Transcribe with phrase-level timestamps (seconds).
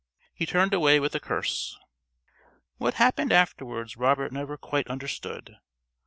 [0.33, 1.77] _He turned away with a curse....
[2.79, 5.59] What happened afterwards Robert never quite understood.